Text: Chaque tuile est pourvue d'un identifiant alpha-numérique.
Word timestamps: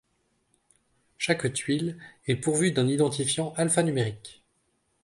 Chaque 1.19 1.53
tuile 1.53 1.99
est 2.25 2.35
pourvue 2.37 2.71
d'un 2.71 2.87
identifiant 2.87 3.53
alpha-numérique. 3.53 4.41